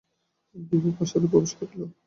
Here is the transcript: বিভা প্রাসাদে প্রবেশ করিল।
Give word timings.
বিভা 0.55 0.91
প্রাসাদে 0.97 1.27
প্রবেশ 1.31 1.51
করিল। 1.59 1.81